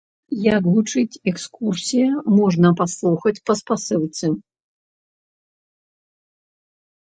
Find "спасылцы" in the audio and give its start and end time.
3.61-4.33